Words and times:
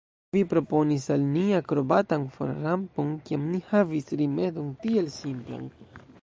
Vi 0.35 0.39
proponis 0.51 1.03
al 1.15 1.25
ni 1.33 1.43
akrobatan 1.57 2.25
forrampon, 2.37 3.11
kiam 3.29 3.45
ni 3.51 3.61
havis 3.75 4.11
rimedon 4.23 4.73
tiel 4.87 5.13
simplan! 5.21 5.71